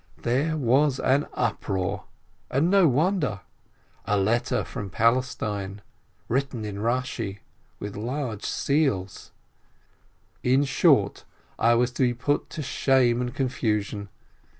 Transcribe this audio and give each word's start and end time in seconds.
There 0.23 0.57
was 0.57 0.99
an 0.99 1.27
uproar, 1.35 2.05
and 2.49 2.71
no 2.71 2.87
wonder! 2.87 3.41
A 4.05 4.17
letter 4.17 4.63
from 4.63 4.89
Palestine, 4.89 5.83
written 6.27 6.65
in 6.65 6.77
Eashi, 6.77 7.37
43 7.37 7.41
with 7.79 7.95
large 7.95 8.43
seals! 8.43 9.29
In 10.41 10.63
short 10.63 11.23
I 11.59 11.75
was 11.75 11.91
to 11.91 12.01
be 12.01 12.15
put 12.15 12.49
to 12.49 12.63
shame 12.63 13.21
and 13.21 13.31
confusion. 13.31 14.09